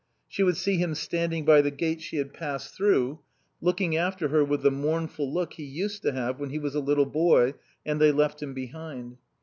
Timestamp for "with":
4.43-4.63